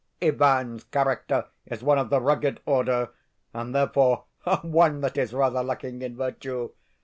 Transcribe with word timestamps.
Ivan's 0.19 0.83
character 0.85 1.45
is 1.67 1.83
one 1.83 1.99
of 1.99 2.09
the 2.09 2.19
rugged 2.19 2.59
order, 2.65 3.11
and 3.53 3.75
therefore, 3.75 4.23
one 4.63 5.01
that 5.01 5.15
is 5.15 5.31
rather 5.31 5.61
lacking 5.61 6.01
in 6.01 6.17
virtue. 6.17 6.71